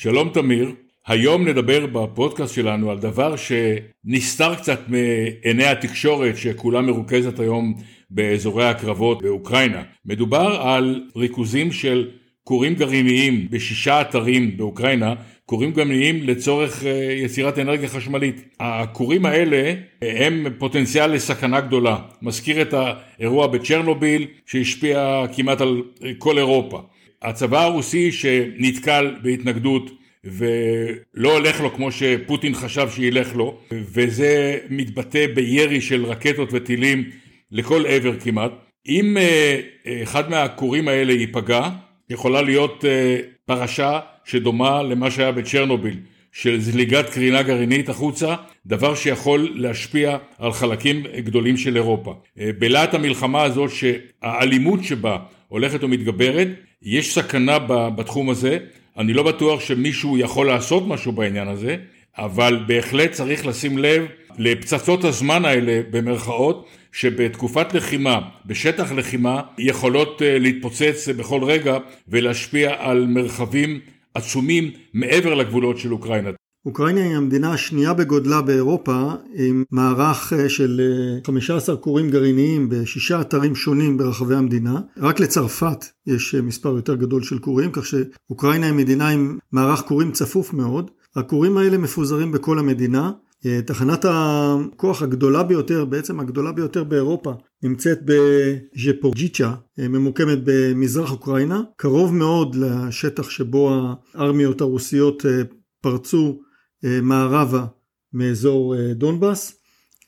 שלום 0.00 0.28
תמיר, 0.28 0.72
היום 1.06 1.48
נדבר 1.48 1.86
בפודקאסט 1.86 2.54
שלנו 2.54 2.90
על 2.90 2.98
דבר 2.98 3.34
שנסתר 3.36 4.54
קצת 4.54 4.80
מעיני 4.88 5.64
התקשורת 5.64 6.36
שכולה 6.36 6.80
מרוכזת 6.80 7.40
היום 7.40 7.74
באזורי 8.10 8.64
הקרבות 8.64 9.22
באוקראינה. 9.22 9.82
מדובר 10.04 10.60
על 10.62 11.04
ריכוזים 11.16 11.72
של 11.72 12.10
כורים 12.44 12.74
גרעיניים 12.74 13.46
בשישה 13.50 14.00
אתרים 14.00 14.56
באוקראינה, 14.56 15.14
כורים 15.46 15.72
גרעיניים 15.72 16.22
לצורך 16.22 16.84
אה, 16.84 16.90
יצירת 17.24 17.58
אנרגיה 17.58 17.88
חשמלית. 17.88 18.54
הכורים 18.60 19.26
האלה 19.26 19.74
הם 20.02 20.46
פוטנציאל 20.58 21.10
לסכנה 21.10 21.60
גדולה. 21.60 21.96
מזכיר 22.22 22.62
את 22.62 22.74
האירוע 22.74 23.46
בצ'רנוביל 23.46 24.26
שהשפיע 24.46 25.24
כמעט 25.36 25.60
על 25.60 25.82
כל 26.18 26.38
אירופה. 26.38 26.82
הצבא 27.22 27.62
הרוסי 27.62 28.12
שנתקל 28.12 29.14
בהתנגדות 29.22 29.90
ולא 30.24 31.32
הולך 31.32 31.60
לו 31.60 31.74
כמו 31.74 31.92
שפוטין 31.92 32.54
חשב 32.54 32.88
שילך 32.90 33.36
לו 33.36 33.58
וזה 33.70 34.58
מתבטא 34.70 35.26
בירי 35.34 35.80
של 35.80 36.04
רקטות 36.04 36.48
וטילים 36.52 37.04
לכל 37.52 37.86
עבר 37.86 38.20
כמעט. 38.20 38.52
אם 38.88 39.16
אה, 39.16 39.60
אחד 40.02 40.30
מהכורים 40.30 40.88
האלה 40.88 41.12
ייפגע 41.12 41.68
יכולה 42.10 42.42
להיות 42.42 42.84
אה, 42.84 43.16
פרשה 43.46 44.00
שדומה 44.24 44.82
למה 44.82 45.10
שהיה 45.10 45.32
בצ'רנוביל 45.32 45.96
של 46.32 46.60
זליגת 46.60 47.10
קרינה 47.10 47.42
גרעינית 47.42 47.88
החוצה, 47.88 48.34
דבר 48.66 48.94
שיכול 48.94 49.52
להשפיע 49.54 50.16
על 50.38 50.52
חלקים 50.52 51.02
גדולים 51.18 51.56
של 51.56 51.76
אירופה. 51.76 52.14
אה, 52.40 52.50
בלהט 52.58 52.94
המלחמה 52.94 53.42
הזאת 53.42 53.70
שהאלימות 53.70 54.84
שבה 54.84 55.18
הולכת 55.48 55.84
ומתגברת, 55.84 56.48
יש 56.82 57.14
סכנה 57.14 57.58
בתחום 57.68 58.30
הזה, 58.30 58.58
אני 58.98 59.12
לא 59.12 59.22
בטוח 59.22 59.60
שמישהו 59.60 60.18
יכול 60.18 60.46
לעשות 60.46 60.82
משהו 60.86 61.12
בעניין 61.12 61.48
הזה, 61.48 61.76
אבל 62.18 62.64
בהחלט 62.66 63.12
צריך 63.12 63.46
לשים 63.46 63.78
לב 63.78 64.06
לפצצות 64.38 65.04
הזמן 65.04 65.44
האלה 65.44 65.80
במרכאות 65.90 66.68
שבתקופת 66.92 67.74
לחימה, 67.74 68.20
בשטח 68.46 68.92
לחימה, 68.92 69.42
יכולות 69.58 70.22
אה, 70.22 70.38
להתפוצץ 70.38 71.08
בכל 71.08 71.44
רגע 71.44 71.78
ולהשפיע 72.08 72.74
על 72.78 73.06
מרחבים 73.06 73.80
עצומים 74.14 74.70
מעבר 74.94 75.34
לגבולות 75.34 75.78
של 75.78 75.92
אוקראינה. 75.92 76.30
אוקראינה 76.66 77.00
היא 77.00 77.16
המדינה 77.16 77.52
השנייה 77.52 77.94
בגודלה 77.94 78.42
באירופה 78.42 79.12
עם 79.34 79.64
מערך 79.70 80.32
אה, 80.32 80.48
של 80.48 80.80
15 81.26 81.74
אה, 81.74 81.80
כורים 81.80 82.10
גרעיניים 82.10 82.68
בשישה 82.68 83.20
אתרים 83.20 83.54
שונים 83.54 83.98
ברחבי 83.98 84.34
המדינה. 84.34 84.80
רק 84.96 85.20
לצרפת 85.20 85.84
יש 86.06 86.34
מספר 86.34 86.76
יותר 86.76 86.94
גדול 86.94 87.22
של 87.22 87.38
כורים, 87.38 87.70
כך 87.72 87.86
שאוקראינה 87.86 88.66
היא 88.66 88.74
מדינה 88.74 89.08
עם 89.08 89.38
מערך 89.52 89.80
כורים 89.80 90.12
צפוף 90.12 90.52
מאוד. 90.52 90.90
הכורים 91.16 91.56
האלה 91.56 91.78
מפוזרים 91.78 92.32
בכל 92.32 92.58
המדינה. 92.58 93.10
אה, 93.46 93.60
תחנת 93.66 94.04
הכוח 94.08 95.02
הגדולה 95.02 95.42
ביותר, 95.42 95.84
בעצם 95.84 96.20
הגדולה 96.20 96.52
ביותר 96.52 96.84
באירופה, 96.84 97.32
נמצאת 97.62 97.98
בז'פורג'יצ'ה, 98.04 99.54
אה, 99.78 99.88
ממוקמת 99.88 100.38
במזרח 100.44 101.10
אוקראינה, 101.10 101.62
קרוב 101.76 102.14
מאוד 102.14 102.54
לשטח 102.54 103.30
שבו 103.30 103.70
הארמיות 104.14 104.60
הרוסיות 104.60 105.26
אה, 105.26 105.42
פרצו 105.82 106.40
מערבה 106.84 107.64
מאזור 108.12 108.74
דונבאס, 108.92 109.54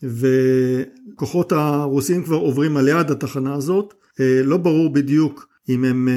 וכוחות 0.02 1.52
הרוסים 1.52 2.24
כבר 2.24 2.36
עוברים 2.36 2.76
על 2.76 2.88
יד 2.88 3.10
התחנה 3.10 3.54
הזאת, 3.54 3.94
לא 4.44 4.56
ברור 4.56 4.92
בדיוק 4.92 5.46
אם 5.68 5.84
הם 5.84 6.08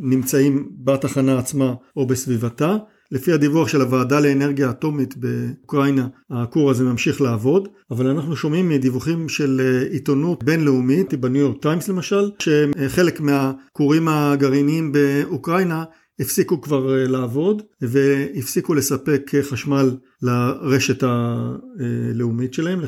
נמצאים 0.00 0.70
בתחנה 0.84 1.38
עצמה 1.38 1.74
או 1.96 2.06
בסביבתה. 2.06 2.76
לפי 3.12 3.32
הדיווח 3.32 3.68
של 3.68 3.80
הוועדה 3.80 4.20
לאנרגיה 4.20 4.70
אטומית 4.70 5.14
באוקראינה, 5.16 6.06
הכור 6.30 6.70
הזה 6.70 6.84
ממשיך 6.84 7.20
לעבוד, 7.20 7.68
אבל 7.90 8.06
אנחנו 8.06 8.36
שומעים 8.36 8.68
מדיווחים 8.68 9.28
של 9.28 9.60
אה, 9.64 9.88
עיתונות 9.92 10.44
בינלאומית, 10.44 11.14
בניו 11.14 11.40
יורק 11.40 11.62
טיימס 11.62 11.88
למשל, 11.88 12.30
שחלק 12.38 13.20
מהכורים 13.20 14.08
הגרעיניים 14.08 14.92
באוקראינה 14.92 15.84
הפסיקו 16.20 16.60
כבר 16.60 16.98
אה, 16.98 17.06
לעבוד 17.06 17.62
והפסיקו 17.80 18.74
לספק 18.74 19.30
אה, 19.34 19.42
חשמל 19.42 19.96
לרשת 20.22 21.02
הלאומית 21.02 22.54
שלהם. 22.54 22.80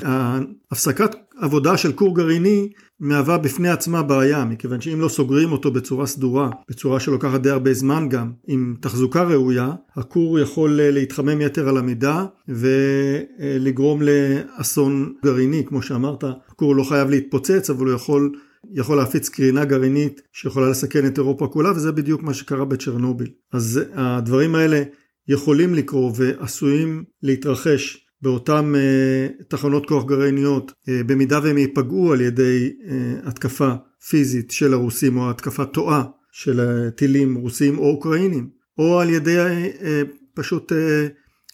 הפסקת 0.70 1.10
עבודה 1.36 1.76
של 1.76 1.92
כור 1.92 2.16
גרעיני 2.16 2.68
מהווה 3.00 3.38
בפני 3.38 3.68
עצמה 3.68 4.02
בעיה, 4.02 4.44
מכיוון 4.44 4.80
שאם 4.80 5.00
לא 5.00 5.08
סוגרים 5.08 5.52
אותו 5.52 5.70
בצורה 5.70 6.06
סדורה, 6.06 6.50
בצורה 6.70 7.00
שלוקחת 7.00 7.40
די 7.40 7.50
הרבה 7.50 7.74
זמן 7.74 8.08
גם, 8.08 8.32
עם 8.46 8.74
תחזוקה 8.80 9.22
ראויה, 9.22 9.72
הכור 9.96 10.38
יכול 10.38 10.80
אה, 10.80 10.90
להתחמם 10.90 11.40
יתר 11.40 11.68
על 11.68 11.76
המידה 11.76 12.26
ולגרום 12.48 14.02
לאסון 14.02 15.12
גרעיני, 15.24 15.64
כמו 15.66 15.82
שאמרת, 15.82 16.24
הכור 16.48 16.76
לא 16.76 16.84
חייב 16.84 17.10
להתפוצץ, 17.10 17.70
אבל 17.70 17.86
הוא 17.86 17.94
יכול 17.94 18.32
יכול 18.74 18.96
להפיץ 18.96 19.28
קרינה 19.28 19.64
גרעינית 19.64 20.20
שיכולה 20.32 20.70
לסכן 20.70 21.06
את 21.06 21.18
אירופה 21.18 21.46
כולה, 21.46 21.72
וזה 21.72 21.92
בדיוק 21.92 22.22
מה 22.22 22.34
שקרה 22.34 22.64
בצ'רנוביל. 22.64 23.28
אז 23.52 23.80
הדברים 23.94 24.54
האלה 24.54 24.82
יכולים 25.28 25.74
לקרות 25.74 26.14
ועשויים 26.16 27.04
להתרחש 27.22 28.06
באותן 28.22 28.72
uh, 28.74 29.44
תחנות 29.48 29.86
כוח 29.86 30.04
גרעיניות, 30.04 30.70
uh, 30.70 30.90
במידה 31.06 31.40
והם 31.42 31.58
ייפגעו 31.58 32.12
על 32.12 32.20
ידי 32.20 32.72
uh, 32.80 33.28
התקפה 33.28 33.72
פיזית 34.08 34.50
של 34.50 34.72
הרוסים 34.72 35.16
או 35.16 35.30
התקפה 35.30 35.64
טועה 35.64 36.04
של 36.32 36.88
טילים 36.96 37.34
רוסים 37.34 37.78
או 37.78 37.90
אוקראינים, 37.90 38.48
או 38.78 39.00
על 39.00 39.10
ידי 39.10 39.36
פשוט 40.34 40.72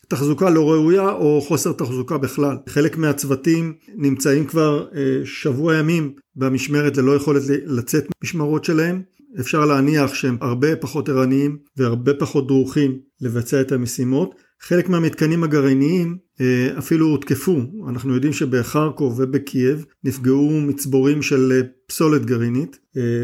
תחזוקה 0.09 0.51
לא 0.51 0.71
ראויה 0.71 1.11
או 1.11 1.41
חוסר 1.41 1.73
תחזוקה 1.73 2.19
בכלל. 2.19 2.57
חלק 2.69 2.97
מהצוותים 2.97 3.75
נמצאים 3.97 4.47
כבר 4.47 4.87
אה, 4.95 5.21
שבוע 5.25 5.77
ימים 5.77 6.13
במשמרת 6.37 6.97
ללא 6.97 7.17
יכולת 7.17 7.43
לצאת 7.67 8.07
משמרות 8.25 8.65
שלהם. 8.65 9.03
אפשר 9.41 9.65
להניח 9.65 10.15
שהם 10.15 10.37
הרבה 10.41 10.77
פחות 10.77 11.09
ערניים 11.09 11.59
והרבה 11.77 12.15
פחות 12.15 12.47
דרוכים 12.47 12.99
לבצע 13.21 13.61
את 13.61 13.73
המשימות. 13.73 14.35
חלק 14.61 14.89
מהמתקנים 14.89 15.45
הגרעיניים 15.45 16.17
אה, 16.41 16.79
אפילו 16.79 17.07
הותקפו. 17.07 17.61
אנחנו 17.89 18.15
יודעים 18.15 18.33
שבחרקוב 18.33 19.21
ובקייב 19.21 19.85
נפגעו 20.05 20.61
מצבורים 20.61 21.23
של 21.23 21.53
אה, 21.53 21.61
פסולת 21.87 22.27
גרעינית. 22.27 22.79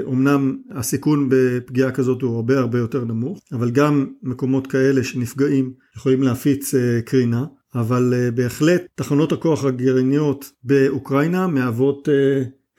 אומנם 0.05 0.57
הסיכון 0.71 1.29
בפגיעה 1.31 1.91
כזאת 1.91 2.23
הוא 2.23 2.37
הרבה 2.37 2.59
הרבה 2.59 2.79
יותר 2.79 3.05
נמוך, 3.05 3.41
אבל 3.53 3.71
גם 3.71 4.07
מקומות 4.23 4.67
כאלה 4.67 5.05
שנפגעים 5.05 5.73
יכולים 5.97 6.23
להפיץ 6.23 6.75
אה, 6.75 7.01
קרינה. 7.03 7.45
אבל 7.75 8.31
בהחלט 8.35 8.83
תחנות 8.95 9.33
הכוח 9.33 9.65
הגרעיניות 9.65 10.53
באוקראינה 10.65 11.47
מהוות 11.47 12.09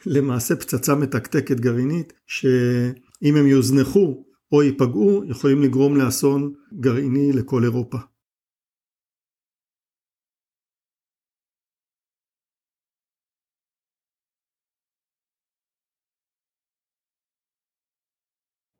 למעשה 0.06 0.56
פצצה 0.56 0.96
מתקתקת 0.96 1.60
גרעינית 1.60 2.14
שאם 2.28 3.36
הם 3.36 3.48
יוזנחו 3.48 4.24
או 4.52 4.64
ייפגעו 4.64 5.24
יכולים 5.28 5.62
לגרום 5.62 5.98
לאסון 5.98 6.52
גרעיני 6.80 7.34
לכל 7.34 7.64
אירופה. 7.64 7.98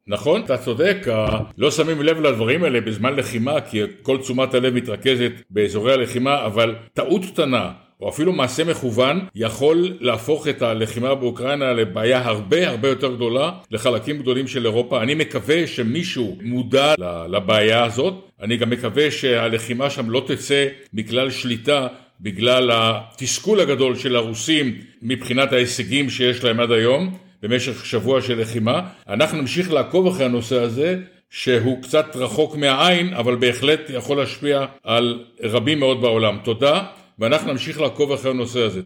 נכון, 0.08 0.42
אתה 0.42 0.58
צודק, 0.58 1.08
לא 1.58 1.72
שמים 1.72 2.02
לב 2.02 2.22
לדברים 2.22 2.64
האלה 2.64 2.82
בזמן 2.82 3.16
לחימה 3.16 3.62
כי 3.62 3.82
כל 4.02 4.18
תשומת 4.18 4.54
הלב 4.54 4.74
מתרכזת 4.74 5.32
באזורי 5.50 5.94
הלחימה, 5.94 6.46
אבל 6.46 6.76
טעות 6.94 7.26
קטנה 7.26 7.72
או 8.02 8.10
אפילו 8.10 8.34
מעשה 8.34 8.64
מכוון 8.64 9.26
יכול 9.36 9.98
להפוך 10.00 10.48
את 10.48 10.62
הלחימה 10.62 11.16
באוקראינה 11.16 11.74
לבעיה 11.74 12.26
הרבה 12.26 12.70
הרבה 12.70 12.88
יותר 12.88 13.16
גדולה 13.16 13.52
לחלקים 13.72 14.18
גדולים 14.18 14.48
של 14.48 14.66
אירופה. 14.66 15.02
אני 15.02 15.16
מקווה 15.16 15.68
שמישהו 15.68 16.38
מודע 16.42 16.94
לבעיה 17.30 17.84
הזאת, 17.84 18.14
אני 18.42 18.58
גם 18.58 18.70
מקווה 18.70 19.12
שהלחימה 19.12 19.90
שם 19.90 20.10
לא 20.10 20.24
תצא 20.28 20.68
מכלל 20.94 21.30
שליטה 21.30 21.88
בגלל 22.22 22.72
התסכול 22.74 23.60
הגדול 23.60 23.96
של 23.96 24.16
הרוסים 24.16 24.78
מבחינת 25.02 25.54
ההישגים 25.54 26.10
שיש 26.10 26.44
להם 26.44 26.60
עד 26.60 26.72
היום. 26.72 27.25
במשך 27.48 27.86
שבוע 27.86 28.22
של 28.22 28.42
לחימה. 28.42 28.82
אנחנו 29.10 29.38
נמשיך 29.38 29.72
לעקוב 29.72 30.08
אחרי 30.08 30.26
הנושא 30.26 30.62
הזה, 30.62 31.00
שהוא 31.30 31.84
קצת 31.84 32.16
רחוק 32.16 32.56
מהעין, 32.56 33.14
אבל 33.14 33.36
בהחלט 33.36 33.80
יכול 33.90 34.18
להשפיע 34.18 34.66
על 34.84 35.24
רבים 35.44 35.80
מאוד 35.80 36.02
בעולם. 36.02 36.38
תודה, 36.44 36.84
ואנחנו 37.20 37.52
נמשיך 37.52 37.82
לעקוב 37.82 38.12
אחרי 38.12 38.32
הנושא 38.32 38.62
הזה. 38.62 38.82